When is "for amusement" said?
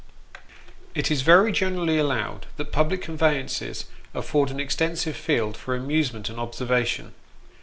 5.55-6.27